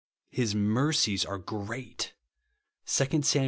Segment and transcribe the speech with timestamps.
[0.31, 2.13] "His mercies are great,"
[2.87, 3.39] (2 Sam.